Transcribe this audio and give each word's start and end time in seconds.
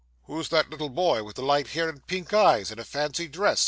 'Who's 0.23 0.49
that 0.49 0.71
little 0.71 0.89
boy 0.89 1.21
with 1.23 1.35
the 1.35 1.43
light 1.43 1.67
hair 1.67 1.87
and 1.87 2.03
pink 2.07 2.33
eyes, 2.33 2.71
in 2.71 2.79
a 2.79 2.83
fancy 2.83 3.27
dress? 3.27 3.59